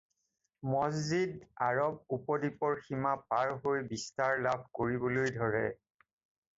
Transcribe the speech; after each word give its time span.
মছজিদ 0.69 1.31
আৰব 1.65 2.17
উপদ্বীপৰ 2.19 2.81
সীমা 2.87 3.13
পাৰ 3.29 3.55
হৈ 3.67 3.87
বিস্তাৰ 3.95 4.45
লাভ 4.49 4.69
কৰিবলৈ 4.81 5.39
ধৰে। 5.41 5.67